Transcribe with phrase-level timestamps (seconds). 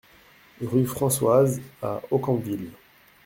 [0.63, 2.71] RUE FRANCOISE à Aucamville